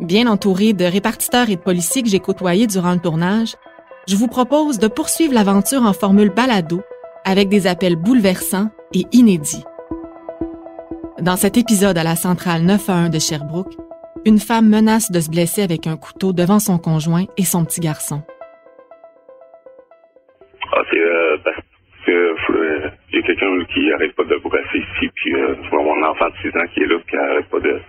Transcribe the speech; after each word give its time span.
Bien 0.00 0.26
entouré 0.26 0.72
de 0.72 0.86
répartiteurs 0.86 1.50
et 1.50 1.56
de 1.56 1.60
policiers 1.60 2.02
que 2.02 2.08
j'ai 2.08 2.20
côtoyés 2.20 2.66
durant 2.66 2.92
le 2.92 3.00
tournage, 3.00 3.54
je 4.08 4.16
vous 4.16 4.28
propose 4.28 4.78
de 4.78 4.88
poursuivre 4.88 5.34
l'aventure 5.34 5.82
en 5.82 5.92
formule 5.92 6.30
balado 6.30 6.80
avec 7.26 7.50
des 7.50 7.66
appels 7.66 7.96
bouleversants 7.96 8.70
et 8.94 9.04
inédits. 9.12 9.64
Dans 11.20 11.36
cet 11.36 11.58
épisode 11.58 11.98
à 11.98 12.02
la 12.02 12.16
centrale 12.16 12.62
911 12.62 13.10
de 13.10 13.18
Sherbrooke, 13.18 13.74
une 14.24 14.38
femme 14.38 14.70
menace 14.70 15.10
de 15.10 15.20
se 15.20 15.30
blesser 15.30 15.62
avec 15.62 15.86
un 15.86 15.98
couteau 15.98 16.32
devant 16.32 16.60
son 16.60 16.78
conjoint 16.78 17.24
et 17.36 17.44
son 17.44 17.66
petit 17.66 17.80
garçon. 17.80 18.22
Ah, 20.72 20.80
c'est 20.90 20.98
euh, 20.98 21.36
parce 21.44 21.56
que 22.06 22.10
euh, 22.10 22.90
j'ai 23.12 23.22
quelqu'un 23.22 23.64
qui 23.74 23.92
arrête 23.92 24.14
pas 24.16 24.24
de 24.24 24.36
brasser 24.36 24.78
ici, 24.78 25.10
puis 25.14 25.34
euh, 25.34 25.56
mon 25.72 26.02
enfant 26.04 26.28
de 26.30 26.50
6 26.50 26.56
ans 26.56 26.66
qui 26.72 26.80
est 26.80 26.86
là, 26.86 26.96
qui 27.06 27.16
arrête 27.16 27.50
pas 27.50 27.60
de 27.60 27.80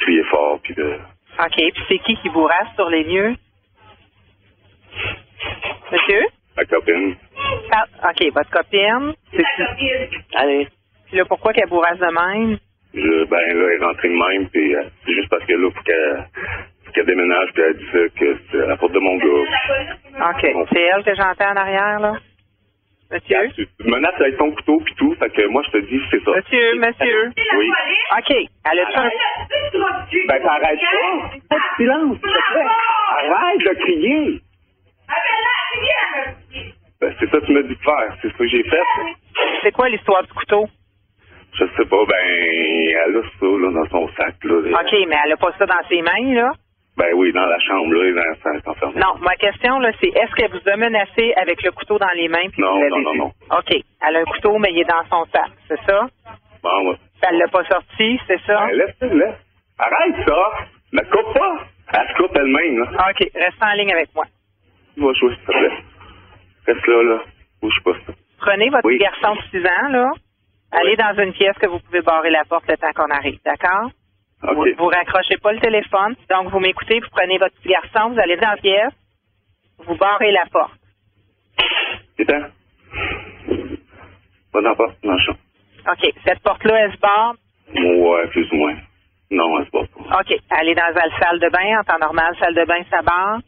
crier 0.00 0.24
fort, 0.24 0.58
puis 0.64 0.74
de... 0.74 0.94
OK, 1.38 1.54
puis 1.56 1.84
c'est 1.88 1.98
qui 1.98 2.16
qui 2.16 2.28
bourrasse 2.30 2.74
sur 2.76 2.88
les 2.88 3.04
lieux? 3.04 3.34
Monsieur? 5.90 6.22
Ma 6.56 6.64
copine. 6.64 7.16
Ah, 7.72 7.84
OK, 8.10 8.32
votre 8.32 8.50
copine? 8.50 9.14
C'est 9.32 9.44
Allez. 10.36 10.68
Puis 11.06 11.16
là, 11.16 11.24
pourquoi 11.24 11.52
qu'elle 11.52 11.68
bourrasse 11.68 11.98
de 11.98 12.06
même? 12.06 12.58
Je, 12.94 13.24
ben 13.24 13.36
là, 13.36 13.66
elle 13.72 13.82
est 13.82 13.84
rentrée 13.84 14.08
de 14.08 14.14
même, 14.14 14.48
puis 14.50 14.74
euh, 14.76 14.84
c'est 15.04 15.14
juste 15.14 15.28
parce 15.28 15.44
que 15.44 15.52
là, 15.52 15.68
faut 15.74 15.82
qu'elle 15.82 16.24
faut 16.84 16.92
qu'elle 16.92 17.06
déménage, 17.06 17.48
puis 17.52 17.62
elle 17.62 17.76
dit 17.76 17.86
ça, 17.92 17.98
que 18.20 18.38
c'est 18.50 18.62
à 18.62 18.66
la 18.66 18.76
porte 18.76 18.92
de 18.92 19.00
mon 19.00 19.16
gars. 19.16 20.30
OK. 20.30 20.68
C'est 20.72 20.80
elle 20.80 21.02
que 21.04 21.14
j'entends 21.16 21.50
en 21.50 21.56
arrière, 21.56 21.98
là? 21.98 22.12
Monsieur? 23.10 23.66
Menaces 23.84 24.20
avec 24.20 24.36
ton 24.38 24.50
couteau, 24.50 24.80
puis 24.84 24.94
tout, 24.96 25.14
fait 25.18 25.30
que 25.30 25.46
moi, 25.48 25.62
je 25.66 25.70
te 25.78 25.84
dis, 25.86 26.00
c'est 26.10 26.22
ça. 26.24 26.30
Monsieur, 26.32 26.74
monsieur. 26.76 27.30
Oui. 27.56 27.70
OK. 28.18 28.30
Elle 28.70 28.80
a 28.80 29.00
un... 29.00 29.10
Ben, 30.28 30.42
t'arrêtes 30.42 30.80
pas. 30.80 31.28
Pas 31.50 31.56
de 31.56 31.76
silence, 31.76 32.16
s'il 32.16 32.32
te 32.32 32.52
plaît. 32.52 32.66
Arrête 33.10 33.58
de 33.60 33.74
crier. 33.82 34.40
Ben, 37.00 37.14
c'est 37.20 37.30
ça 37.30 37.40
que 37.40 37.46
tu 37.46 37.52
m'as 37.52 37.62
dit 37.62 37.68
de 37.76 37.82
faire. 37.82 38.16
C'est 38.22 38.28
ce 38.32 38.36
que 38.36 38.48
j'ai 38.48 38.62
fait. 38.64 38.82
C'est 39.62 39.72
quoi 39.72 39.88
l'histoire 39.88 40.22
du 40.22 40.32
couteau? 40.32 40.66
Je 41.52 41.64
sais 41.76 41.88
pas, 41.88 42.04
ben, 42.08 42.26
elle 42.26 43.16
a 43.16 43.22
ça, 43.22 43.46
là, 43.46 43.70
dans 43.70 43.88
son 43.90 44.08
sac, 44.16 44.34
là. 44.42 44.54
OK, 44.56 44.92
mais 45.08 45.16
elle 45.24 45.32
a 45.32 45.36
pas 45.36 45.52
ça 45.56 45.66
dans 45.66 45.88
ses 45.88 46.02
mains, 46.02 46.34
là? 46.34 46.50
Ben 46.96 47.12
oui, 47.14 47.32
dans 47.32 47.46
la 47.46 47.58
chambre, 47.58 47.92
là, 47.92 48.22
enfermé. 48.66 49.00
Non, 49.00 49.14
ma 49.20 49.34
question, 49.36 49.80
là, 49.80 49.90
c'est 50.00 50.08
est-ce 50.08 50.32
qu'elle 50.36 50.50
vous 50.52 50.68
a 50.68 50.76
menacé 50.76 51.32
avec 51.36 51.62
le 51.64 51.72
couteau 51.72 51.98
dans 51.98 52.10
les 52.14 52.28
mains? 52.28 52.48
Puis 52.52 52.62
Non, 52.62 52.74
vous 52.78 52.88
non, 52.88 52.98
non, 53.00 53.14
non. 53.16 53.32
OK. 53.50 53.74
Elle 54.06 54.16
a 54.16 54.20
un 54.20 54.24
couteau, 54.24 54.58
mais 54.58 54.70
il 54.70 54.78
est 54.80 54.84
dans 54.84 55.04
son 55.10 55.24
sac, 55.32 55.50
c'est 55.66 55.80
ça? 55.86 56.06
Bon, 56.62 56.90
ouais. 56.90 56.96
Elle 57.28 57.38
l'a 57.38 57.48
pas 57.48 57.64
sorti, 57.64 58.20
c'est 58.28 58.40
ça? 58.46 58.66
Ben, 58.66 58.76
laisse, 58.76 59.00
laisse. 59.12 59.34
Arrête 59.78 60.14
ça. 60.26 60.50
Ne 60.92 61.00
coupe 61.00 61.34
pas. 61.34 61.56
Elle 61.94 62.08
se 62.08 62.14
coupe 62.22 62.36
elle-même, 62.36 62.78
là. 62.78 63.08
OK. 63.10 63.28
Reste 63.34 63.62
en 63.62 63.72
ligne 63.74 63.92
avec 63.92 64.14
moi. 64.14 64.24
Va 64.96 65.12
jouer, 65.14 65.34
s'il 65.34 65.44
te 65.46 65.50
plaît. 65.50 65.78
Reste 66.68 66.86
là, 66.86 67.02
là. 67.02 67.18
Bouge 67.60 67.80
pas, 67.84 67.92
ça. 68.06 68.12
Prenez 68.38 68.70
votre 68.70 68.86
Oui. 68.86 68.98
garçon 68.98 69.34
de 69.34 69.42
6 69.50 69.66
ans, 69.66 69.88
là. 69.90 70.10
Allez 70.70 70.96
dans 70.96 71.14
une 71.22 71.32
pièce 71.32 71.56
que 71.58 71.66
vous 71.68 71.80
pouvez 71.80 72.02
barrer 72.02 72.30
la 72.30 72.44
porte 72.44 72.68
le 72.68 72.76
temps 72.76 72.92
qu'on 72.94 73.10
arrive, 73.10 73.38
d'accord? 73.44 73.90
Vous, 74.52 74.66
vous 74.76 74.86
raccrochez 74.86 75.36
pas 75.38 75.52
le 75.52 75.60
téléphone. 75.60 76.14
Donc, 76.30 76.48
vous 76.50 76.60
m'écoutez, 76.60 77.00
vous 77.00 77.08
prenez 77.10 77.38
votre 77.38 77.54
petit 77.56 77.68
garçon, 77.68 78.10
vous 78.10 78.20
allez 78.20 78.36
dans 78.36 78.50
la 78.50 78.56
pièce, 78.56 78.92
vous 79.78 79.96
barrez 79.96 80.30
la 80.32 80.44
porte. 80.52 80.78
Va 82.18 82.50
dans 84.60 84.68
la 84.68 84.74
porte, 84.74 84.96
dans. 85.02 85.14
OK. 85.14 86.12
Cette 86.24 86.40
porte-là, 86.40 86.80
elle 86.80 86.92
se 86.92 86.98
barre? 86.98 87.34
Ouais, 87.74 88.26
plus 88.28 88.50
ou 88.52 88.56
moins. 88.56 88.76
Non, 89.30 89.58
elle 89.58 89.66
se 89.66 89.70
bat 89.70 89.86
pas. 89.86 90.20
OK. 90.20 90.38
Allez 90.50 90.74
dans 90.74 90.94
la 90.94 91.18
salle 91.18 91.40
de 91.40 91.48
bain. 91.48 91.80
En 91.80 91.84
temps 91.84 91.98
normal, 91.98 92.36
salle 92.38 92.54
de 92.54 92.64
bain, 92.64 92.82
ça 92.90 93.02
barre. 93.02 93.40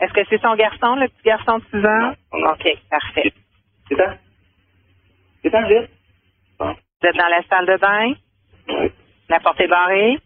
Est-ce 0.00 0.12
que 0.12 0.24
c'est 0.28 0.40
son 0.40 0.54
garçon, 0.54 0.94
le 0.96 1.08
petit 1.08 1.22
garçon 1.24 1.58
de 1.58 1.64
6 1.70 1.76
ans? 1.86 2.14
Non, 2.32 2.38
non. 2.38 2.50
OK. 2.52 2.68
Parfait. 2.90 3.32
Éteins. 3.90 4.16
Éteins, 5.42 5.66
vite. 5.66 5.90
Bon. 6.58 6.72
Vous 6.72 7.08
êtes 7.08 7.16
dans 7.16 7.28
la 7.28 7.42
salle 7.48 7.66
de 7.66 7.76
bain? 7.78 8.12
Ouais. 8.68 8.92
La 9.28 9.40
porte 9.40 9.60
est 9.60 9.68
barrée? 9.68 10.18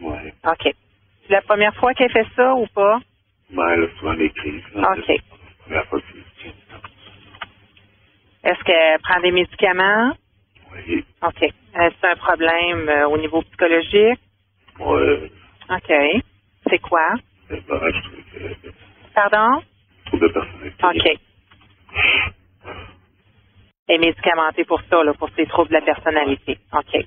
Ouais. 0.00 0.34
OK. 0.46 0.62
C'est 1.26 1.32
la 1.32 1.42
première 1.42 1.74
fois 1.76 1.92
qu'elle 1.94 2.10
fait 2.12 2.26
ça 2.36 2.54
ou 2.54 2.66
pas? 2.68 2.98
Ben, 3.50 3.68
elle 3.70 3.84
a 3.84 3.98
souvent 3.98 4.14
des 4.14 4.30
crises. 4.30 4.62
OK. 4.74 5.10
Est-ce 8.44 8.62
qu'elle 8.64 9.00
prend 9.00 9.20
des 9.20 9.32
médicaments? 9.32 10.12
Oui. 10.72 11.04
OK. 11.22 11.42
Est-ce 11.42 12.06
un 12.06 12.16
problème 12.16 12.88
euh, 12.88 13.08
au 13.08 13.18
niveau 13.18 13.42
psychologique? 13.42 14.20
Ouais. 14.78 15.30
OK. 15.70 16.22
C'est 16.68 16.78
quoi? 16.80 17.08
C'est 17.48 17.64
que- 17.66 18.72
Pardon? 19.14 19.62
De 20.12 20.28
personnalité. 20.28 20.84
OK. 20.84 21.20
Elle 23.88 23.94
est 23.96 23.98
médicamentée 23.98 24.64
pour 24.64 24.80
ça, 24.90 25.02
là, 25.04 25.14
pour 25.14 25.30
ses 25.36 25.46
troubles 25.46 25.68
de 25.68 25.74
la 25.74 25.80
personnalité. 25.82 26.58
OK. 26.72 27.06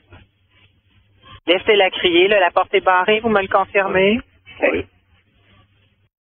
Laissez-la 1.48 1.90
crier, 1.92 2.28
là, 2.28 2.40
la 2.40 2.52
porte 2.52 2.74
est 2.74 2.84
barrée, 2.86 3.20
vous 3.22 3.30
me 3.30 3.42
le 3.42 3.48
confirmez? 3.48 4.20
Oui. 4.62 4.86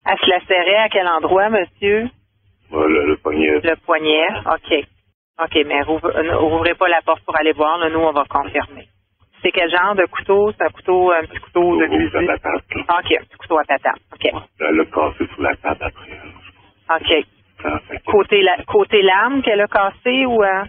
Elle 0.05 0.17
se 0.17 0.29
la 0.29 0.39
serrait 0.45 0.77
à 0.77 0.89
quel 0.89 1.07
endroit, 1.07 1.49
monsieur? 1.49 2.09
Le 2.71 3.15
poignet. 3.17 3.59
Le 3.63 3.75
poignet. 3.85 4.27
OK. 4.45 4.85
OK, 5.43 5.65
mais 5.65 5.81
euh, 5.81 6.41
ouvrez 6.41 6.75
pas 6.75 6.87
la 6.87 7.01
porte 7.01 7.23
pour 7.25 7.35
aller 7.37 7.51
voir, 7.53 7.77
là, 7.79 7.89
nous, 7.89 7.99
on 7.99 8.11
va 8.11 8.23
confirmer. 8.29 8.87
C'est 9.41 9.51
quel 9.51 9.69
genre 9.71 9.95
de 9.95 10.05
couteau? 10.05 10.51
C'est 10.51 10.63
un 10.63 10.69
couteau, 10.69 11.11
un 11.11 11.21
petit 11.25 11.39
couteau 11.39 11.77
de 11.77 11.85
cuisine? 11.87 12.29
à 12.29 12.35
là. 12.35 12.99
OK, 12.99 13.11
un 13.11 13.23
petit 13.23 13.37
couteau 13.37 13.57
à 13.57 13.63
patate. 13.63 13.99
OK. 14.13 14.31
Elle 14.59 14.75
l'a 14.75 14.85
cassé 14.85 15.27
sur 15.33 15.41
la 15.41 15.55
table 15.55 15.83
après. 15.83 16.19
OK. 16.95 17.25
Côté, 18.05 18.41
la, 18.41 18.57
côté 18.65 19.01
lame 19.01 19.41
qu'elle 19.41 19.61
a 19.61 19.67
cassé 19.67 20.25
ou... 20.25 20.43
euh, 20.43 20.63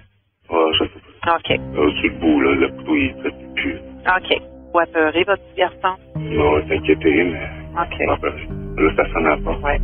Ouais, 0.51 0.73
je 0.79 0.85
sais 0.85 0.91
pas. 1.23 1.37
OK. 1.37 1.49
Là, 1.49 1.57
sur 2.01 2.03
le 2.03 2.11
bout, 2.19 2.41
là, 2.41 2.51
le 2.55 2.69
couteau, 2.69 2.97
il 2.97 3.17
ne 3.17 3.55
plus. 3.55 3.79
OK. 4.07 4.43
Vous 4.73 4.81
apeurez 4.81 5.25
votre 5.25 5.43
petit 5.43 5.59
garçon? 5.59 5.99
Non, 6.17 6.63
mais. 6.67 6.77
OK. 6.79 6.93
Ah, 7.75 8.17
ben, 8.21 8.33
là, 8.77 8.91
ça 8.97 9.05
s'en 9.13 9.25
a 9.25 9.37
pas. 9.37 9.59
Oui. 9.63 9.79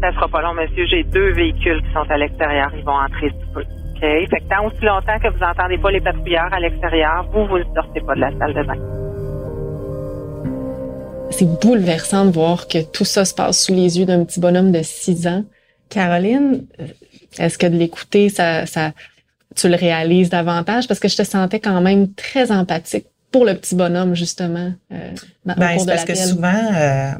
Ça 0.00 0.12
sera 0.12 0.28
pas 0.28 0.42
long, 0.42 0.54
monsieur. 0.54 0.86
J'ai 0.86 1.02
deux 1.04 1.32
véhicules 1.32 1.82
qui 1.82 1.92
sont 1.92 2.08
à 2.10 2.18
l'extérieur. 2.18 2.70
Ils 2.76 2.84
vont 2.84 2.92
entrer 2.92 3.30
sous 3.30 3.52
peu. 3.54 3.62
OK? 3.62 4.00
Fait 4.00 4.26
que 4.26 4.48
tant 4.48 4.66
aussi 4.66 4.84
longtemps 4.84 5.18
que 5.18 5.28
vous 5.28 5.38
n'entendez 5.38 5.78
pas 5.78 5.90
les 5.90 6.00
patrouilleurs 6.00 6.52
à 6.52 6.60
l'extérieur, 6.60 7.26
vous, 7.32 7.46
vous 7.46 7.58
ne 7.58 7.64
sortez 7.74 8.00
pas 8.00 8.14
de 8.14 8.20
la 8.20 8.30
salle 8.38 8.54
de 8.54 8.62
bain. 8.62 8.76
C'est 11.30 11.60
bouleversant 11.60 12.26
de 12.26 12.30
voir 12.30 12.68
que 12.68 12.78
tout 12.92 13.04
ça 13.04 13.24
se 13.24 13.34
passe 13.34 13.64
sous 13.64 13.72
les 13.72 13.98
yeux 13.98 14.06
d'un 14.06 14.24
petit 14.24 14.38
bonhomme 14.38 14.70
de 14.70 14.82
6 14.82 15.26
ans. 15.26 15.44
Caroline, 15.88 16.66
euh, 16.78 16.84
est-ce 17.38 17.58
que 17.58 17.66
de 17.66 17.76
l'écouter, 17.76 18.28
ça, 18.28 18.66
ça, 18.66 18.92
tu 19.56 19.68
le 19.68 19.76
réalises 19.76 20.30
davantage? 20.30 20.86
Parce 20.88 21.00
que 21.00 21.08
je 21.08 21.16
te 21.16 21.24
sentais 21.24 21.60
quand 21.60 21.80
même 21.80 22.12
très 22.14 22.52
empathique 22.52 23.06
pour 23.30 23.44
le 23.44 23.54
petit 23.54 23.74
bonhomme, 23.74 24.14
justement, 24.14 24.72
euh, 24.92 25.10
dans, 25.44 25.54
au 25.54 25.56
Ben, 25.58 25.72
cours 25.72 25.80
c'est 25.80 25.86
de 25.86 25.90
parce 25.90 26.04
que 26.04 26.14
souvent, 26.14 26.74
euh, 26.74 27.10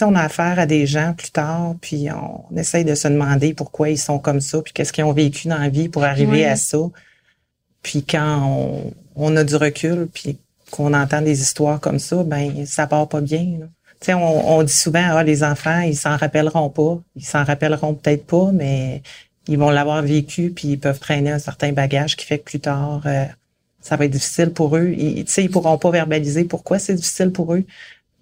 on 0.00 0.14
a 0.14 0.22
affaire 0.22 0.58
à 0.58 0.66
des 0.66 0.86
gens 0.86 1.14
plus 1.14 1.30
tard, 1.30 1.74
puis 1.80 2.08
on, 2.10 2.56
essaye 2.56 2.84
de 2.84 2.94
se 2.94 3.08
demander 3.08 3.54
pourquoi 3.54 3.90
ils 3.90 3.98
sont 3.98 4.18
comme 4.18 4.40
ça, 4.40 4.62
puis 4.62 4.72
qu'est-ce 4.72 4.92
qu'ils 4.92 5.04
ont 5.04 5.12
vécu 5.12 5.48
dans 5.48 5.58
la 5.58 5.68
vie 5.68 5.88
pour 5.88 6.04
arriver 6.04 6.38
Oui. 6.38 6.44
à 6.44 6.56
ça. 6.56 6.78
Puis 7.82 8.04
quand 8.04 8.42
on, 8.46 8.92
on 9.16 9.36
a 9.36 9.44
du 9.44 9.56
recul, 9.56 10.08
puis 10.12 10.38
qu'on 10.70 10.94
entend 10.94 11.20
des 11.20 11.42
histoires 11.42 11.80
comme 11.80 11.98
ça, 11.98 12.22
ben 12.24 12.64
ça 12.64 12.86
part 12.86 13.08
pas 13.08 13.20
bien. 13.20 13.58
là. 13.60 13.66
sais, 14.00 14.14
on, 14.14 14.58
on 14.58 14.62
dit 14.62 14.72
souvent, 14.72 15.04
ah, 15.04 15.22
les 15.22 15.44
enfants, 15.44 15.80
ils 15.80 15.96
s'en 15.96 16.16
rappelleront 16.16 16.70
pas. 16.70 16.98
Ils 17.14 17.24
s'en 17.24 17.44
rappelleront 17.44 17.94
peut-être 17.94 18.26
pas, 18.26 18.50
mais 18.52 19.02
ils 19.48 19.58
vont 19.58 19.70
l'avoir 19.70 20.02
vécu, 20.02 20.50
puis 20.50 20.68
ils 20.68 20.80
peuvent 20.80 20.98
traîner 21.00 21.30
un 21.30 21.38
certain 21.38 21.72
bagage 21.72 22.16
qui 22.16 22.24
fait 22.24 22.38
que 22.38 22.44
plus 22.44 22.60
tard, 22.60 23.02
euh, 23.06 23.24
ça 23.82 23.96
va 23.96 24.06
être 24.06 24.12
difficile 24.12 24.50
pour 24.54 24.74
eux. 24.76 24.90
Tu 24.96 25.24
sais, 25.26 25.44
ils 25.44 25.50
pourront 25.50 25.76
pas 25.76 25.90
verbaliser 25.90 26.44
pourquoi 26.44 26.78
c'est 26.78 26.94
difficile 26.94 27.30
pour 27.32 27.52
eux, 27.54 27.64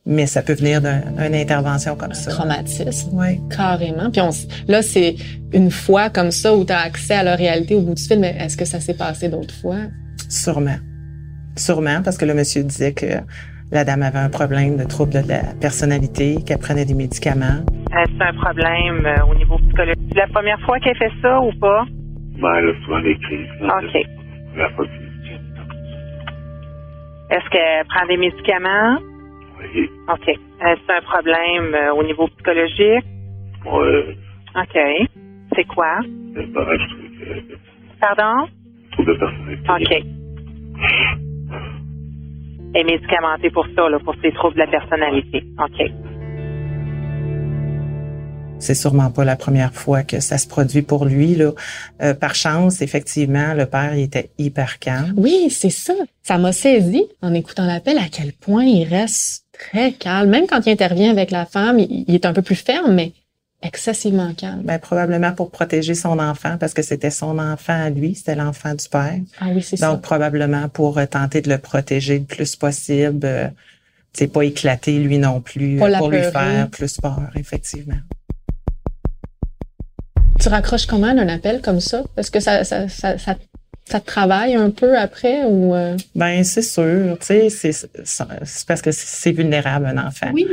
mais 0.07 0.27
ça 0.27 0.43
peut 0.43 0.55
venir 0.55 0.81
d'une 0.81 1.35
intervention 1.35 1.95
comme 1.95 2.15
ça. 2.15 2.31
Traumatisme. 2.33 3.11
Oui. 3.13 3.39
Carrément. 3.55 4.11
Puis 4.11 4.21
on, 4.21 4.31
là, 4.67 4.83
c'est 4.83 5.15
une 5.53 5.71
fois 5.71 6.11
comme 6.11 6.31
ça 6.33 6.57
où 6.57 6.65
tu 6.65 6.73
as 6.73 6.81
accès 6.81 7.15
à 7.15 7.23
la 7.23 7.37
réalité 7.37 7.75
au 7.77 7.83
bout 7.83 7.95
du 7.95 8.03
film. 8.03 8.21
Mais 8.21 8.35
est-ce 8.41 8.57
que 8.57 8.65
ça 8.65 8.81
s'est 8.81 8.97
passé 8.97 9.29
d'autres 9.29 9.55
fois? 9.55 9.77
Sûrement. 10.29 10.79
Sûrement, 11.57 12.01
parce 12.03 12.17
que 12.17 12.25
le 12.25 12.35
monsieur 12.35 12.63
disait 12.65 12.93
que 12.93 13.07
la 13.71 13.85
dame 13.85 14.03
avait 14.03 14.19
un 14.19 14.31
problème 14.31 14.77
de 14.77 14.85
trouble 14.85 15.13
de 15.13 15.29
la 15.29 15.43
personnalité, 15.61 16.37
qu'elle 16.47 16.59
prenait 16.59 16.85
des 16.87 16.95
médicaments. 16.95 17.61
Est-ce 17.93 18.23
un 18.23 18.35
problème 18.35 19.05
euh, 19.07 19.27
au 19.31 19.35
niveau 19.37 19.59
psychologique? 19.59 20.01
C'est 20.13 20.19
la 20.19 20.27
première 20.29 20.59
fois 20.63 20.79
qu'elle 20.81 20.97
fait 20.97 21.11
ça 21.23 21.41
ou 21.41 21.53
pas? 21.61 21.85
Ben, 22.41 22.49
elle 22.59 22.71
a 22.71 22.85
souvent 22.85 23.01
des 23.03 23.17
crises. 23.19 23.49
OK. 23.61 24.07
Elle 24.57 24.63
a 24.63 24.69
pas 24.77 24.83
de- 24.85 25.10
Est-ce 27.31 27.49
qu'elle 27.51 27.87
prend 27.87 28.07
des 28.07 28.17
médicaments? 28.17 28.99
Oui. 29.61 29.91
OK. 30.09 30.29
Est-ce 30.29 30.93
un 30.93 31.03
problème 31.03 31.75
euh, 31.75 31.95
au 31.95 32.03
niveau 32.03 32.27
psychologique? 32.29 33.05
Ouais. 33.65 34.17
OK. 34.57 35.09
C'est 35.55 35.65
quoi? 35.65 36.01
Pardon? 38.01 38.49
trouble 38.93 39.15
de 39.15 39.19
personnalité. 39.19 39.71
OK. 39.71 40.05
Elle 42.73 42.81
est 42.81 42.85
médicamentée 42.85 43.51
pour 43.51 43.67
ça, 43.77 43.89
là, 43.89 43.99
pour 43.99 44.15
ses 44.23 44.33
troubles 44.33 44.55
de 44.55 44.61
la 44.61 44.67
personnalité. 44.67 45.45
OK. 45.59 46.10
C'est 48.61 48.75
sûrement 48.75 49.11
pas 49.11 49.25
la 49.25 49.37
première 49.37 49.75
fois 49.75 50.03
que 50.03 50.21
ça 50.21 50.39
se 50.39 50.47
produit 50.47 50.83
pour 50.83 51.05
lui. 51.05 51.35
Là. 51.35 51.53
Euh, 52.03 52.15
par 52.15 52.35
chance, 52.35 52.83
effectivement, 52.83 53.55
le 53.55 53.67
père 53.67 53.95
il 53.95 54.03
était 54.03 54.31
hyper 54.39 54.79
calme. 54.79 55.15
Oui, 55.17 55.49
c'est 55.51 55.71
ça. 55.71 55.95
Ça 56.23 56.39
m'a 56.39 56.53
saisi 56.53 57.03
en 57.23 57.35
écoutant 57.35 57.67
l'appel 57.67 57.99
à 57.99 58.09
quel 58.11 58.33
point 58.33 58.65
il 58.65 58.85
reste 58.85 59.45
très 59.53 59.93
calme. 59.93 60.31
Même 60.31 60.47
quand 60.47 60.65
il 60.67 60.71
intervient 60.71 61.11
avec 61.11 61.31
la 61.31 61.47
femme, 61.47 61.79
il, 61.79 62.05
il 62.07 62.15
est 62.15 62.27
un 62.27 62.33
peu 62.33 62.43
plus 62.43 62.55
ferme, 62.57 62.95
mais 62.95 63.13
excessivement 63.63 64.33
calme. 64.35 64.63
Ben, 64.65 64.79
probablement 64.79 65.33
pour 65.33 65.51
protéger 65.51 65.95
son 65.95 66.19
enfant, 66.19 66.57
parce 66.59 66.75
que 66.75 66.83
c'était 66.83 67.11
son 67.11 67.39
enfant 67.39 67.85
à 67.85 67.91
lui, 67.91 68.15
c'était 68.15 68.35
l'enfant 68.35 68.75
du 68.75 68.89
père. 68.89 69.19
Ah 69.41 69.47
oui, 69.55 69.63
c'est 69.63 69.81
Donc, 69.81 69.97
ça. 69.97 69.97
probablement 69.99 70.69
pour 70.69 70.99
euh, 70.99 71.07
tenter 71.07 71.43
de 71.43 71.51
le 71.51 71.59
protéger 71.59 72.19
le 72.19 72.25
plus 72.25 72.57
possible. 72.57 73.21
Euh, 73.25 73.49
c'est 74.13 74.27
pas 74.29 74.43
éclater 74.45 74.99
lui 74.99 75.19
non 75.19 75.41
plus, 75.41 75.79
Pas 75.79 75.91
euh, 75.91 75.99
pour 75.99 76.11
lui 76.11 76.23
faire 76.23 76.69
plus 76.69 76.97
peur, 77.01 77.31
effectivement. 77.37 77.99
Tu 80.41 80.49
raccroches 80.49 80.87
comment 80.87 81.09
un 81.09 81.29
appel 81.29 81.61
comme 81.61 81.81
ça? 81.81 82.03
Est-ce 82.17 82.31
que 82.31 82.41
ça, 82.41 82.65
ça, 82.65 82.89
ça, 82.89 83.19
ça, 83.19 83.37
ça 83.85 84.01
te 84.01 84.07
travaille 84.07 84.55
un 84.55 84.71
peu 84.71 84.97
après 84.99 85.45
ou 85.45 85.75
euh? 85.75 85.97
Ben, 86.15 86.43
c'est 86.45 86.63
sûr, 86.63 87.19
tu 87.19 87.27
sais, 87.27 87.51
c'est 87.51 87.73
c'est 88.05 88.67
parce 88.67 88.81
que 88.81 88.91
c'est 88.93 89.33
vulnérable, 89.33 89.87
un 89.87 89.99
enfant. 89.99 90.31
Oui. 90.33 90.47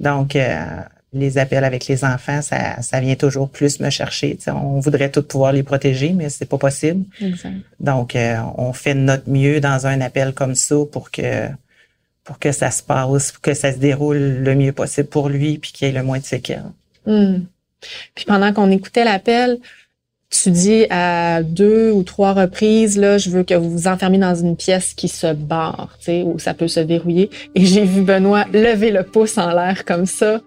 Donc, 0.00 0.34
euh, 0.34 0.64
les 1.12 1.38
appels 1.38 1.64
avec 1.64 1.86
les 1.86 2.04
enfants, 2.04 2.42
ça, 2.42 2.80
ça 2.82 3.00
vient 3.00 3.14
toujours 3.16 3.50
plus 3.50 3.80
me 3.80 3.90
chercher. 3.90 4.36
tu 4.36 4.44
sais. 4.44 4.50
On 4.50 4.80
voudrait 4.80 5.10
tout 5.10 5.22
pouvoir 5.22 5.52
les 5.52 5.62
protéger, 5.62 6.12
mais 6.12 6.28
c'est 6.30 6.46
pas 6.46 6.58
possible. 6.58 7.04
Exact. 7.20 7.54
Donc, 7.80 8.16
euh, 8.16 8.36
on 8.56 8.72
fait 8.72 8.94
notre 8.94 9.28
mieux 9.28 9.60
dans 9.60 9.86
un 9.86 10.00
appel 10.00 10.32
comme 10.32 10.54
ça 10.54 10.76
pour 10.90 11.10
que 11.10 11.48
pour 12.24 12.38
que 12.38 12.52
ça 12.52 12.70
se 12.70 12.82
passe, 12.82 13.32
pour 13.32 13.42
que 13.42 13.52
ça 13.52 13.70
se 13.72 13.76
déroule 13.76 14.16
le 14.16 14.54
mieux 14.54 14.72
possible 14.72 15.08
pour 15.08 15.28
lui, 15.28 15.58
puis 15.58 15.72
qu'il 15.72 15.86
y 15.86 15.90
ait 15.90 15.94
le 15.94 16.02
moins 16.02 16.18
de 16.18 16.24
séquelles. 16.24 16.64
Hmm. 17.04 17.40
Puis 18.14 18.24
pendant 18.26 18.52
qu'on 18.52 18.70
écoutait 18.70 19.04
l'appel, 19.04 19.58
tu 20.30 20.50
dis 20.50 20.86
à 20.90 21.42
deux 21.42 21.92
ou 21.92 22.02
trois 22.02 22.32
reprises, 22.32 22.98
là, 22.98 23.18
je 23.18 23.30
veux 23.30 23.44
que 23.44 23.54
vous 23.54 23.70
vous 23.70 23.86
enfermiez 23.88 24.18
dans 24.18 24.34
une 24.34 24.56
pièce 24.56 24.92
qui 24.94 25.06
se 25.08 25.32
barre, 25.32 25.90
tu 25.98 26.06
sais, 26.06 26.22
où 26.24 26.38
ça 26.38 26.54
peut 26.54 26.66
se 26.66 26.80
verrouiller. 26.80 27.30
Et 27.54 27.64
j'ai 27.64 27.84
vu 27.84 28.02
Benoît 28.02 28.44
lever 28.52 28.90
le 28.90 29.04
pouce 29.04 29.38
en 29.38 29.50
l'air 29.54 29.84
comme 29.84 30.06
ça. 30.06 30.40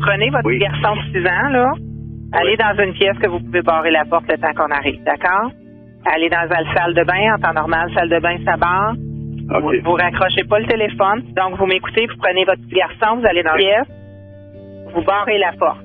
Prenez 0.00 0.30
votre 0.30 0.46
Oui. 0.46 0.58
garçon 0.58 0.94
de 0.96 1.18
6 1.18 1.26
ans, 1.26 1.48
là. 1.50 1.72
Allez 2.32 2.56
dans 2.56 2.84
une 2.84 2.92
pièce 2.94 3.16
que 3.22 3.28
vous 3.28 3.40
pouvez 3.40 3.62
barrer 3.62 3.90
la 3.90 4.04
porte 4.04 4.24
le 4.28 4.36
temps 4.38 4.52
qu'on 4.54 4.70
arrive, 4.70 5.02
d'accord? 5.04 5.50
Allez 6.04 6.28
dans 6.28 6.42
la 6.48 6.74
salle 6.74 6.94
de 6.94 7.04
bain. 7.04 7.34
En 7.34 7.40
temps 7.40 7.54
normal, 7.54 7.90
salle 7.94 8.10
de 8.10 8.20
bain, 8.20 8.36
ça 8.44 8.56
barre. 8.56 8.94
Vous, 9.62 9.72
vous 9.84 9.92
raccrochez 9.94 10.44
pas 10.44 10.58
le 10.58 10.66
téléphone. 10.66 11.22
Donc, 11.36 11.58
vous 11.58 11.66
m'écoutez, 11.66 12.06
vous 12.06 12.16
prenez 12.18 12.44
votre 12.44 12.60
petit 12.62 12.76
garçon, 12.76 13.20
vous 13.20 13.26
allez 13.26 13.42
dans 13.42 13.52
la 13.52 13.56
pièce. 13.56 13.88
Vous 14.94 15.02
barrez 15.02 15.38
la 15.38 15.52
porte. 15.58 15.83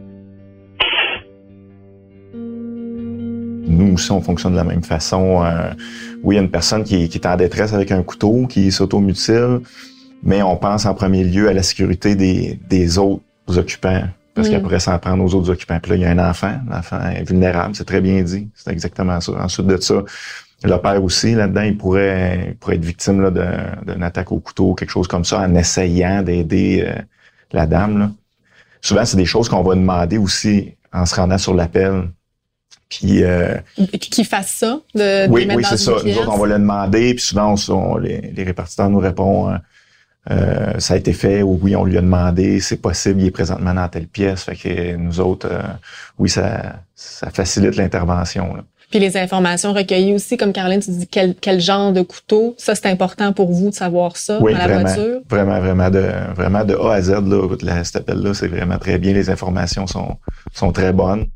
Nous 3.80 3.94
aussi, 3.94 4.12
on 4.12 4.22
fonctionne 4.22 4.52
de 4.54 4.58
la 4.58 4.64
même 4.64 4.84
façon. 4.84 5.44
Euh, 5.44 5.72
oui, 6.24 6.36
il 6.36 6.38
y 6.38 6.40
a 6.40 6.44
une 6.44 6.52
personne 6.52 6.84
qui, 6.84 7.04
est- 7.04 7.08
qui 7.08 7.18
est 7.18 7.26
en 7.28 7.36
détresse 7.38 7.74
avec 7.74 7.92
un 7.92 8.04
couteau, 8.04 8.46
qui 8.48 8.72
s'automutile, 8.72 9.60
mais 10.24 10.42
on 10.44 10.58
pense 10.58 10.86
en 10.86 10.94
premier 10.94 11.24
lieu 11.24 11.48
à 11.48 11.54
la 11.54 11.64
sécurité 11.64 12.16
des, 12.16 12.60
des 12.70 12.98
autres 12.98 13.24
occupants, 13.58 14.04
parce 14.36 14.48
qu'elle 14.50 14.62
pourrait 14.62 14.80
s'en 14.80 14.98
prendre 15.00 15.24
aux 15.24 15.34
autres 15.34 15.50
occupants. 15.52 15.80
Puis 15.81 15.92
là, 15.92 15.96
il 15.98 16.02
y 16.02 16.06
a 16.06 16.12
un 16.12 16.30
enfant, 16.30 16.56
l'enfant 16.70 17.00
est 17.10 17.24
vulnérable, 17.28 17.74
c'est 17.76 17.86
très 17.86 18.02
bien 18.02 18.22
dit, 18.22 18.48
c'est 18.54 18.72
exactement 18.72 19.20
ça. 19.22 19.31
Ensuite 19.42 19.68
de 19.68 19.78
ça, 19.78 20.04
le 20.64 20.78
père 20.78 21.02
aussi, 21.04 21.36
là-dedans, 21.36 21.62
il 21.62 21.78
pourrait, 21.78 22.48
il 22.50 22.56
pourrait 22.56 22.76
être 22.76 22.84
victime 22.86 23.31
d'une 23.88 24.04
attaque 24.04 24.31
au 24.34 24.40
couteau, 24.40 24.74
quelque 24.76 24.90
chose 24.92 25.08
comme 25.08 25.24
ça, 25.24 25.40
en 25.40 25.56
essayant 25.56 26.22
d'aider 26.22 26.84
euh, 26.86 27.02
la 27.54 27.66
dame. 27.66 27.98
Là. 28.00 28.12
Souvent, 28.81 29.06
c'est 29.06 29.18
des 29.18 29.26
choses 29.26 29.48
qu'on 29.48 29.64
va 29.64 29.76
demander 29.76 30.18
aussi 30.18 30.74
en 30.92 31.06
se 31.06 31.16
rendant 31.16 31.38
sur 31.38 31.54
l'appel. 31.54 32.10
Puis 32.90 33.24
euh, 33.24 33.56
Qu'il 34.00 34.26
fasse 34.26 34.50
ça, 34.50 34.80
de, 34.96 35.28
de 35.28 35.32
oui, 35.32 35.48
oui, 35.56 35.64
c'est 35.64 35.78
ça. 35.78 35.92
Nous 36.04 36.18
autres, 36.18 36.30
on 36.34 36.38
va 36.38 36.48
le 36.48 36.54
demander, 36.56 37.14
puis 37.14 37.24
souvent, 37.24 37.54
on, 37.70 37.74
on- 37.74 37.98
les, 37.98 38.20
les 38.36 38.44
répartiteurs 38.44 38.90
nous 38.90 39.00
répondent, 39.00 39.54
euh, 40.30 40.34
euh, 40.34 40.80
ça 40.80 40.96
a 40.96 40.98
été 40.98 41.14
fait, 41.14 41.42
ou 41.44 41.60
oui, 41.62 41.76
on 41.76 41.86
lui 41.86 41.98
a 41.98 42.02
demandé, 42.02 42.60
c'est 42.60 42.78
possible, 42.82 43.22
il 43.22 43.28
est 43.28 43.32
présentement 43.32 43.74
dans 43.74 43.88
telle 43.88 44.08
pièce. 44.08 44.44
Fait 44.44 44.56
que 44.56 44.96
nous 44.96 45.20
autres, 45.20 45.48
euh, 45.52 45.62
oui, 46.18 46.30
ça, 46.30 46.78
ça 46.96 47.30
facilite 47.30 47.76
l'intervention. 47.76 48.56
là. 48.56 48.64
Puis 48.92 49.00
les 49.00 49.18
informations 49.18 49.72
recueillies 49.72 50.16
aussi, 50.16 50.36
comme 50.36 50.52
Caroline, 50.52 50.80
tu 50.80 50.90
dis 50.90 51.08
quel, 51.08 51.36
quel 51.36 51.62
genre 51.62 51.94
de 51.94 52.02
couteau? 52.02 52.56
Ça, 52.58 52.74
c'est 52.74 52.88
important 52.88 53.34
pour 53.34 53.52
vous 53.52 53.70
de 53.70 53.76
savoir 53.76 54.18
ça 54.18 54.40
Oui, 54.42 54.52
dans 54.54 54.58
la 54.60 54.68
vraiment, 54.68 54.82
voiture? 54.96 55.20
vraiment, 55.30 55.60
vraiment 55.60 55.90
de, 55.92 56.06
vraiment 56.36 56.66
de 56.66 56.74
A 56.76 56.94
à 56.96 57.02
Z. 57.04 57.12
Là, 57.12 57.48
la, 57.62 57.84
cet 57.84 57.98
appel-là, 57.98 58.34
c'est 58.34 58.48
vraiment 58.48 58.80
très 58.80 58.98
bien. 58.98 59.14
Les 59.14 59.30
informations 59.30 59.86
sont, 59.86 60.18
sont 60.56 60.72
très 60.72 60.92
bonnes. 60.92 61.28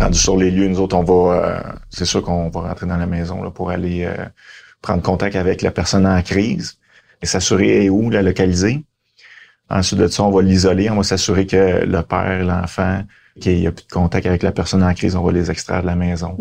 Rendu 0.00 0.18
sur 0.18 0.36
les 0.36 0.50
lieux, 0.50 0.68
nous 0.68 0.80
autres, 0.80 0.96
on 0.96 1.02
va, 1.02 1.34
euh, 1.34 1.60
c'est 1.90 2.04
sûr 2.04 2.22
qu'on 2.22 2.50
va 2.50 2.60
rentrer 2.60 2.86
dans 2.86 2.96
la 2.96 3.06
maison 3.06 3.42
là, 3.42 3.50
pour 3.50 3.70
aller 3.70 4.04
euh, 4.04 4.14
prendre 4.80 5.02
contact 5.02 5.34
avec 5.34 5.62
la 5.62 5.70
personne 5.70 6.06
en 6.06 6.22
crise 6.22 6.78
et 7.20 7.26
s'assurer 7.26 7.90
où, 7.90 8.08
la 8.10 8.22
localiser. 8.22 8.84
Ensuite 9.68 9.98
de 9.98 10.06
ça, 10.06 10.22
on 10.22 10.30
va 10.30 10.40
l'isoler, 10.40 10.88
on 10.88 10.96
va 10.96 11.02
s'assurer 11.02 11.46
que 11.46 11.84
le 11.84 12.02
père, 12.02 12.44
l'enfant, 12.44 13.02
qu'il 13.40 13.58
n'y 13.58 13.66
a 13.66 13.72
plus 13.72 13.86
de 13.86 13.92
contact 13.92 14.26
avec 14.26 14.42
la 14.42 14.52
personne 14.52 14.82
en 14.82 14.94
crise, 14.94 15.16
on 15.16 15.22
va 15.22 15.32
les 15.32 15.50
extraire 15.50 15.82
de 15.82 15.86
la 15.86 15.96
maison. 15.96 16.36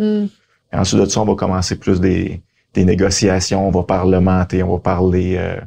Et 0.72 0.76
ensuite 0.76 1.02
de 1.02 1.06
ça, 1.06 1.22
on 1.22 1.26
va 1.26 1.36
commencer 1.36 1.78
plus 1.78 2.00
des, 2.00 2.42
des 2.74 2.86
négociations, 2.86 3.68
on 3.68 3.72
va 3.72 3.84
parlementer, 3.84 4.62
on 4.62 4.72
va 4.74 4.80
parler 4.80 5.36
euh, 5.38 5.60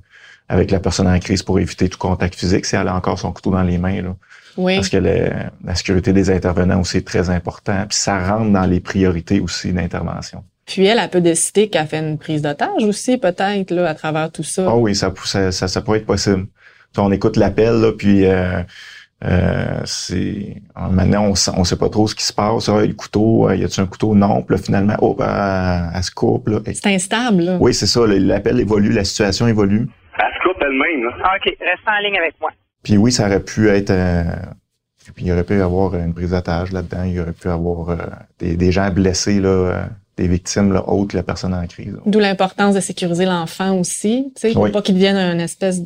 avec 0.49 0.71
la 0.71 0.79
personne 0.79 1.09
en 1.09 1.19
crise 1.19 1.43
pour 1.43 1.59
éviter 1.59 1.89
tout 1.89 1.99
contact 1.99 2.35
physique 2.35 2.67
si 2.67 2.77
elle 2.77 2.89
a 2.89 2.95
encore 2.95 3.19
son 3.19 3.33
couteau 3.33 3.51
dans 3.51 3.63
les 3.63 3.79
mains. 3.79 4.01
Là. 4.01 4.17
Oui. 4.57 4.77
Parce 4.77 4.89
que 4.89 4.97
le- 4.97 5.31
la 5.65 5.75
sécurité 5.75 6.13
des 6.13 6.31
intervenants 6.31 6.81
aussi 6.81 6.99
est 6.99 7.07
très 7.07 7.31
important. 7.31 7.85
Puis 7.89 7.99
ça 7.99 8.19
rentre 8.19 8.51
dans 8.53 8.67
les 8.67 8.81
priorités 8.81 9.41
aussi 9.41 9.73
d'intervention. 9.73 10.45
Puis 10.67 10.87
elle, 10.87 10.99
elle 11.03 11.11
peut 11.11 11.21
décider 11.21 11.69
qu'elle 11.69 11.87
fait 11.87 11.99
une 11.99 12.17
prise 12.19 12.43
d'otage 12.43 12.85
aussi, 12.85 13.19
peut-être, 13.19 13.71
là, 13.73 13.89
à 13.89 13.95
travers 13.95 14.31
tout 14.31 14.43
ça. 14.45 14.67
Ah 14.69 14.77
oui, 14.77 14.95
ça, 14.95 15.13
ça, 15.25 15.51
ça, 15.51 15.67
ça 15.69 15.81
pourrait 15.81 15.99
être 15.99 16.07
possible. 16.07 16.47
Puis 16.93 17.03
on 17.03 17.11
écoute 17.11 17.37
l'appel, 17.37 17.75
là, 17.81 17.93
puis 17.93 18.27
euh, 18.27 18.63
euh, 19.25 19.81
c'est 19.85 20.57
maintenant 20.91 21.25
on, 21.25 21.35
sait- 21.35 21.51
on 21.57 21.65
sait 21.65 21.77
pas 21.77 21.89
trop 21.89 22.07
ce 22.09 22.15
qui 22.15 22.25
se 22.25 22.33
passe. 22.33 22.69
Ah, 22.69 22.81
le 22.85 22.95
couteau, 22.95 23.49
euh, 23.49 23.57
y 23.57 23.65
a-tu 23.65 23.81
un 23.81 23.87
couteau? 23.87 24.15
Non. 24.15 24.43
Puis 24.43 24.57
là, 24.57 24.63
finalement, 24.63 24.95
oh, 25.01 25.15
ben, 25.19 25.91
elle 25.95 26.03
se 26.03 26.11
coupe. 26.11 26.49
Là. 26.49 26.61
C'est 26.73 26.87
instable, 26.87 27.43
là. 27.43 27.57
Oui, 27.61 27.75
c'est 27.75 27.87
ça. 27.87 28.01
L'appel 28.07 28.61
évolue, 28.61 28.93
la 28.93 29.05
situation 29.05 29.47
évolue. 29.47 29.89
Elle 30.19 30.25
se 30.35 30.49
coupe 30.49 30.63
elle-même, 30.63 31.05
là. 31.05 31.35
OK, 31.37 31.45
restez 31.45 31.91
en 31.91 32.03
ligne 32.03 32.19
avec 32.19 32.35
moi. 32.41 32.51
Puis 32.83 32.97
oui, 32.97 33.13
ça 33.13 33.27
aurait 33.27 33.41
pu 33.41 33.69
être. 33.69 33.91
euh, 33.91 34.25
puis 35.15 35.25
il 35.27 35.33
aurait 35.33 35.45
pu 35.45 35.59
y 35.59 35.61
avoir 35.61 35.95
une 35.97 36.15
prise 36.15 36.31
d'otage 36.31 36.73
là-dedans. 36.73 37.03
Il 37.05 37.13
y 37.15 37.21
aurait 37.21 37.33
pu 37.33 37.49
avoir 37.49 37.91
euh, 37.91 37.97
des, 38.39 38.57
des 38.57 38.71
gens 38.73 38.91
blessés, 38.91 39.41
là, 39.41 39.49
euh, 39.49 39.83
des 40.17 40.29
victimes 40.29 40.73
là, 40.73 40.89
autres 40.89 41.13
que 41.13 41.17
la 41.17 41.23
personne 41.23 41.53
en 41.55 41.67
crise. 41.67 41.97
D'où 42.07 42.21
l'importance 42.21 42.75
de 42.75 42.81
sécuriser 42.81 43.25
l'enfant 43.25 43.73
aussi, 43.79 44.33
tu 44.37 44.49
sais, 44.49 44.53
pour 44.53 44.71
pas 44.71 44.83
qu'il 44.83 44.95
devienne 44.95 45.17
une 45.17 45.41
espèce 45.41 45.81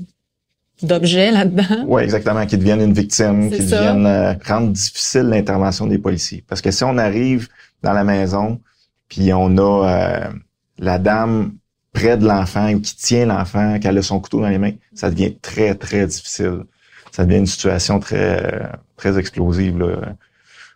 d'objet 0.83 1.31
là-dedans. 1.31 1.85
Oui, 1.87 2.03
exactement, 2.03 2.45
qu'ils 2.47 2.59
deviennent 2.59 2.81
une 2.83 2.93
victime, 2.93 3.51
ça. 3.51 3.57
deviennent 3.59 4.07
euh, 4.07 4.35
rendre 4.47 4.73
difficile 4.73 5.23
l'intervention 5.23 5.87
des 5.87 5.99
policiers. 5.99 6.45
Parce 6.49 6.61
que 6.61 6.71
si 6.71 6.85
on 6.85 6.99
arrive 6.99 7.49
dans 7.83 7.93
la 7.93 8.05
maison, 8.05 8.61
puis 9.09 9.33
on 9.33 9.57
a 9.57 9.89
euh, 9.89 10.29
la 10.79 10.99
dame 10.99 11.53
près 11.93 12.19
de 12.19 12.27
l'enfant 12.27 12.73
ou 12.73 12.81
qui 12.81 12.97
tient 12.97 13.27
l'enfant, 13.27 13.79
qu'elle 13.79 13.97
a 13.97 14.03
son 14.03 14.19
couteau 14.19 14.41
dans 14.41 14.49
les 14.49 14.59
mains, 14.59 14.73
ça 14.95 15.11
devient 15.11 15.37
très, 15.41 15.77
très 15.77 16.07
difficile. 16.09 16.65
Ça 17.15 17.25
devient 17.25 17.39
une 17.39 17.47
situation 17.47 18.01
très, 18.01 18.69
très 18.97 19.17
explosive. 19.21 19.79
Là. 19.79 20.17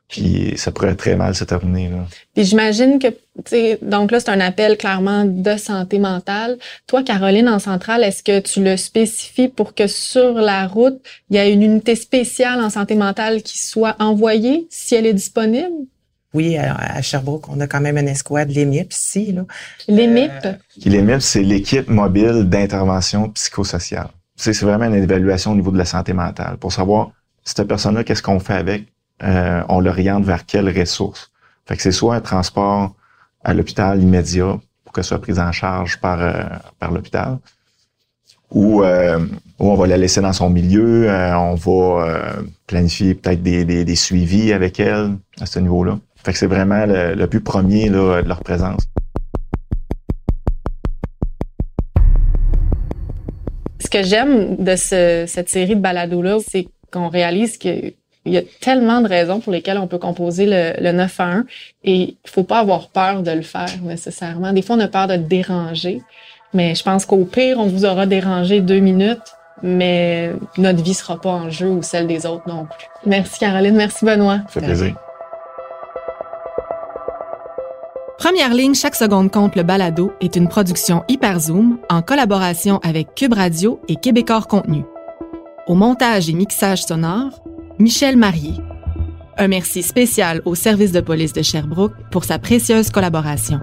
Puis 0.07 0.53
ça 0.57 0.71
pourrait 0.71 0.95
très 0.95 1.17
mal 1.17 1.35
se 1.35 1.43
terminer. 1.43 1.89
Là. 1.89 2.07
Puis 2.33 2.45
j'imagine 2.45 3.01
que, 3.01 3.09
tu 3.09 3.17
sais, 3.47 3.79
donc 3.83 4.13
là, 4.13 4.21
c'est 4.21 4.31
un 4.31 4.39
appel 4.39 4.77
clairement 4.77 5.25
de 5.25 5.57
santé 5.57 5.99
mentale. 5.99 6.57
Toi, 6.87 7.03
Caroline, 7.03 7.49
en 7.49 7.59
centrale, 7.59 8.05
est-ce 8.05 8.23
que 8.23 8.39
tu 8.39 8.63
le 8.63 8.77
spécifies 8.77 9.49
pour 9.49 9.75
que 9.75 9.89
sur 9.89 10.35
la 10.35 10.69
route, 10.69 11.01
il 11.29 11.37
y 11.37 11.41
a 11.41 11.49
une 11.49 11.65
unité 11.65 11.97
spéciale 11.97 12.61
en 12.61 12.71
santé 12.71 12.95
mentale 12.95 13.43
qui 13.43 13.59
soit 13.59 13.97
envoyée 13.99 14.69
si 14.71 14.95
elle 14.95 15.07
est 15.07 15.15
disponible? 15.15 15.75
Oui, 16.35 16.57
à, 16.57 17.03
Sherbrooke, 17.03 17.49
on 17.49 17.59
a 17.59 17.67
quand 17.67 17.81
même 17.81 17.99
une 17.99 18.07
escouade, 18.07 18.51
l'EMIP 18.51 18.93
ici. 18.93 19.35
L'EMIP? 19.89 20.31
Euh, 20.45 20.53
L'EMIP, 20.87 21.21
c'est 21.21 21.43
l'équipe 21.43 21.89
mobile 21.89 22.45
d'intervention 22.45 23.31
psychosociale. 23.31 24.11
C'est 24.39 24.63
vraiment 24.63 24.85
une 24.85 24.95
évaluation 24.95 25.53
au 25.53 25.55
niveau 25.57 25.73
de 25.73 25.79
la 25.79 25.85
santé 25.85 26.13
mentale 26.13 26.57
pour 26.59 26.73
savoir 26.73 27.11
cette 27.45 27.67
personne-là, 27.67 28.05
qu'est-ce 28.05 28.23
qu'on 28.23 28.41
fait 28.41 28.55
avec 28.55 28.87
euh, 29.23 29.63
on 29.69 29.81
l'oriente 29.81 30.25
vers 30.25 30.47
quelles 30.47 30.77
ressources. 30.79 31.31
Fait 31.67 31.77
que 31.77 31.83
c'est 31.83 31.93
soit 31.93 32.15
un 32.15 32.21
transport 32.21 32.95
à 33.43 33.53
l'hôpital 33.53 34.01
immédiat 34.01 34.59
pour 34.85 34.93
que 34.93 35.03
soit 35.03 35.21
prise 35.21 35.41
en 35.41 35.51
charge 35.51 36.01
par, 36.01 36.23
euh, 36.23 36.45
par 36.79 36.93
l'hôpital, 36.93 37.39
ou, 38.51 38.83
euh, 38.83 39.19
ou 39.59 39.71
on 39.71 39.75
va 39.75 39.87
la 39.89 39.97
laisser 39.97 40.21
dans 40.21 40.33
son 40.33 40.51
milieu, 40.51 41.11
on 41.11 41.55
va 41.55 42.33
planifier 42.67 43.15
peut-être 43.15 43.43
des, 43.43 43.65
des, 43.65 43.97
suivis 43.97 44.53
avec 44.53 44.79
elle 44.81 45.17
à 45.41 45.47
ce 45.47 45.59
niveau-là. 45.59 45.99
Fait 46.25 46.33
que 46.33 46.39
c'est 46.39 46.47
vraiment 46.47 46.87
le, 46.87 47.15
le, 47.15 47.27
but 47.27 47.41
premier 47.41 47.89
là, 47.89 48.23
de 48.23 48.29
leur 48.29 48.41
présence. 48.41 48.89
Ce 53.89 53.91
que 53.91 54.03
j'aime 54.03 54.57
de 54.57 54.77
ce, 54.77 55.25
cette 55.27 55.49
série 55.49 55.75
de 55.75 55.81
balados-là, 55.81 56.37
c'est 56.47 56.67
qu'on 56.93 57.09
réalise 57.09 57.57
que 57.57 57.95
il 58.27 58.35
y 58.35 58.37
a 58.37 58.43
tellement 58.61 59.01
de 59.01 59.09
raisons 59.09 59.41
pour 59.41 59.51
lesquelles 59.51 59.79
on 59.79 59.87
peut 59.87 59.97
composer 59.97 60.45
le, 60.45 60.75
le 60.79 60.93
9 60.93 61.21
à 61.21 61.25
1 61.25 61.45
et 61.85 61.97
il 61.97 62.17
faut 62.27 62.43
pas 62.43 62.59
avoir 62.59 62.89
peur 62.89 63.23
de 63.23 63.31
le 63.31 63.41
faire 63.41 63.81
nécessairement. 63.83 64.53
Des 64.53 64.61
fois, 64.61 64.77
on 64.77 64.81
a 64.81 64.89
peur 64.89 65.07
de 65.07 65.17
déranger, 65.17 66.03
mais 66.53 66.75
je 66.75 66.83
pense 66.83 67.07
qu'au 67.07 67.25
pire, 67.25 67.59
on 67.59 67.67
vous 67.69 67.87
aura 67.87 68.05
dérangé 68.05 68.61
deux 68.61 68.81
minutes, 68.81 69.33
mais 69.63 70.33
notre 70.59 70.83
vie 70.83 70.93
sera 70.93 71.19
pas 71.19 71.31
en 71.31 71.49
jeu 71.49 71.69
ou 71.69 71.83
celle 71.83 72.07
des 72.07 72.27
autres 72.27 72.47
non 72.47 72.67
plus. 72.67 72.87
Merci 73.07 73.39
Caroline, 73.39 73.75
merci 73.75 74.05
Benoît. 74.05 74.41
Ça 74.49 74.61
fait 74.61 74.67
plaisir. 74.67 74.97
Première 78.19 78.53
ligne, 78.53 78.75
chaque 78.75 78.97
seconde 78.97 79.31
compte 79.31 79.55
le 79.55 79.63
balado 79.63 80.11
est 80.21 80.35
une 80.35 80.49
production 80.49 81.05
Hyperzoom 81.07 81.79
en 81.89 82.03
collaboration 82.03 82.81
avec 82.83 83.15
Cube 83.15 83.35
Radio 83.35 83.81
et 83.87 83.95
Québecor 83.95 84.49
Contenu. 84.49 84.83
Au 85.69 85.77
montage 85.77 86.29
et 86.29 86.33
mixage 86.33 86.83
sonore, 86.83 87.41
Michel 87.79 88.17
Marier. 88.17 88.55
Un 89.37 89.47
merci 89.47 89.85
spécial 89.85 90.43
au 90.47 90.57
service 90.57 90.91
de 90.91 91.01
police 91.01 91.33
de 91.33 91.43
Sherbrooke 91.43 91.95
pour 92.11 92.25
sa 92.25 92.41
précieuse 92.41 92.91
collaboration. 92.91 93.61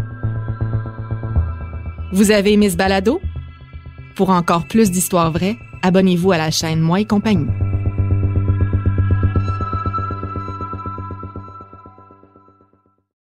Vous 2.13 2.31
avez 2.31 2.53
aimé 2.53 2.69
ce 2.69 2.77
balado? 2.77 3.19
Pour 4.15 4.29
encore 4.29 4.67
plus 4.69 4.89
d'histoires 4.89 5.33
vraies, 5.33 5.57
abonnez-vous 5.81 6.31
à 6.31 6.37
la 6.37 6.49
chaîne 6.49 6.79
Moi 6.79 7.01
et 7.01 7.05
compagnie. 7.05 7.51